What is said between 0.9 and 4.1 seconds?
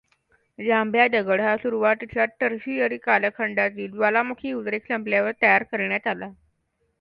दगड हा सुरुवातीच्या टर्शियरी कालखंडातील